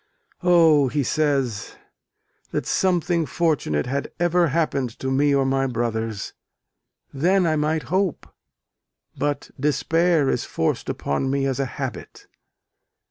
[0.41, 1.75] "O," he says,
[2.49, 6.33] "that something fortunate had ever happened to me or my brothers!
[7.13, 8.25] Then I might hope
[9.15, 12.25] but despair is forced upon me as a habit."